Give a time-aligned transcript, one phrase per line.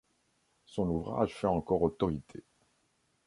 [0.65, 2.43] Son ouvrage fait encore autorité.